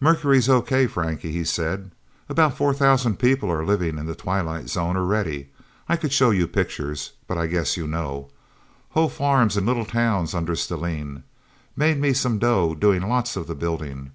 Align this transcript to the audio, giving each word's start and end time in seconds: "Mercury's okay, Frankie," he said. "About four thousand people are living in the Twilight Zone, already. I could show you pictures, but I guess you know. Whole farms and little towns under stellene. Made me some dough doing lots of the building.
"Mercury's 0.00 0.50
okay, 0.50 0.86
Frankie," 0.86 1.32
he 1.32 1.44
said. 1.44 1.92
"About 2.28 2.54
four 2.54 2.74
thousand 2.74 3.18
people 3.18 3.50
are 3.50 3.64
living 3.64 3.96
in 3.96 4.04
the 4.04 4.14
Twilight 4.14 4.68
Zone, 4.68 4.98
already. 4.98 5.48
I 5.88 5.96
could 5.96 6.12
show 6.12 6.28
you 6.30 6.46
pictures, 6.46 7.12
but 7.26 7.38
I 7.38 7.46
guess 7.46 7.78
you 7.78 7.86
know. 7.86 8.28
Whole 8.90 9.08
farms 9.08 9.56
and 9.56 9.66
little 9.66 9.86
towns 9.86 10.34
under 10.34 10.56
stellene. 10.56 11.22
Made 11.74 11.98
me 11.98 12.12
some 12.12 12.38
dough 12.38 12.74
doing 12.74 13.00
lots 13.00 13.34
of 13.34 13.46
the 13.46 13.54
building. 13.54 14.12